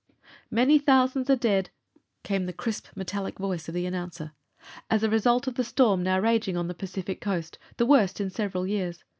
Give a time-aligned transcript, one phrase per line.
[0.49, 1.69] "Many thousands are dead,"
[2.23, 4.31] came the crisp, metallic voice of the announcer,
[4.89, 8.31] "as a result of the storm now raging on the Pacific coast, the worst in
[8.31, 9.03] several years.